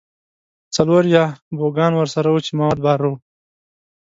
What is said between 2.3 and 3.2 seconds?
چې مواد بار وو.